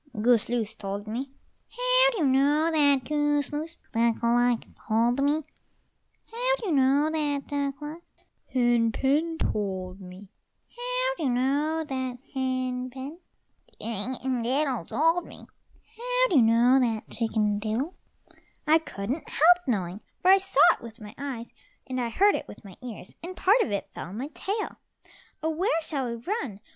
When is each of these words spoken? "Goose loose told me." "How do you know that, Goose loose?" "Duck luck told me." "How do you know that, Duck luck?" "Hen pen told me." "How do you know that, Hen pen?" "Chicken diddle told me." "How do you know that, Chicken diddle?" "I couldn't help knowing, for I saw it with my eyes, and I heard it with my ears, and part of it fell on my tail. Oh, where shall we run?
"Goose 0.19 0.49
loose 0.49 0.73
told 0.73 1.05
me." 1.05 1.29
"How 1.69 2.09
do 2.11 2.17
you 2.25 2.25
know 2.25 2.71
that, 2.71 3.03
Goose 3.07 3.53
loose?" 3.53 3.77
"Duck 3.91 4.15
luck 4.23 4.63
told 4.87 5.21
me." 5.21 5.45
"How 6.31 6.55
do 6.57 6.69
you 6.69 6.71
know 6.71 7.11
that, 7.11 7.45
Duck 7.45 7.79
luck?" 7.79 8.01
"Hen 8.51 8.91
pen 8.91 9.37
told 9.37 10.01
me." 10.01 10.29
"How 10.75 11.13
do 11.17 11.23
you 11.25 11.29
know 11.29 11.83
that, 11.83 12.17
Hen 12.33 12.89
pen?" 12.89 13.19
"Chicken 13.79 14.41
diddle 14.41 14.85
told 14.85 15.27
me." 15.27 15.45
"How 15.95 16.29
do 16.31 16.37
you 16.37 16.41
know 16.41 16.79
that, 16.79 17.07
Chicken 17.11 17.59
diddle?" 17.59 17.93
"I 18.65 18.79
couldn't 18.79 19.29
help 19.29 19.67
knowing, 19.67 20.01
for 20.23 20.31
I 20.31 20.39
saw 20.39 20.61
it 20.73 20.81
with 20.81 20.99
my 20.99 21.13
eyes, 21.19 21.53
and 21.85 22.01
I 22.01 22.09
heard 22.09 22.33
it 22.33 22.47
with 22.47 22.65
my 22.65 22.75
ears, 22.81 23.15
and 23.21 23.37
part 23.37 23.61
of 23.61 23.71
it 23.71 23.91
fell 23.93 24.05
on 24.05 24.17
my 24.17 24.29
tail. 24.33 24.77
Oh, 25.43 25.51
where 25.51 25.79
shall 25.81 26.09
we 26.09 26.15
run? 26.15 26.59